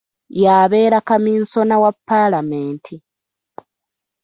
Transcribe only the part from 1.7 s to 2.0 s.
wa